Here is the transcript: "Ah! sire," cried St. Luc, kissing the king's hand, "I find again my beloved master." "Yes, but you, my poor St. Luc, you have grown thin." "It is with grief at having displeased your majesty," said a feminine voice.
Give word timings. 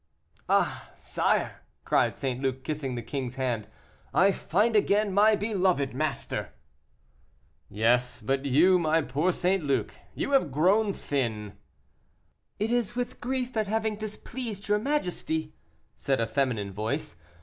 "Ah! 0.49 0.89
sire," 0.95 1.61
cried 1.85 2.17
St. 2.17 2.41
Luc, 2.41 2.63
kissing 2.63 2.95
the 2.95 3.03
king's 3.03 3.35
hand, 3.35 3.67
"I 4.15 4.31
find 4.31 4.75
again 4.75 5.13
my 5.13 5.35
beloved 5.35 5.93
master." 5.93 6.53
"Yes, 7.69 8.19
but 8.19 8.43
you, 8.43 8.79
my 8.79 9.03
poor 9.03 9.31
St. 9.31 9.63
Luc, 9.63 9.93
you 10.15 10.31
have 10.31 10.51
grown 10.51 10.91
thin." 10.91 11.53
"It 12.57 12.71
is 12.71 12.95
with 12.95 13.21
grief 13.21 13.55
at 13.55 13.67
having 13.67 13.95
displeased 13.95 14.67
your 14.67 14.79
majesty," 14.79 15.53
said 15.95 16.19
a 16.19 16.25
feminine 16.25 16.71
voice. 16.73 17.17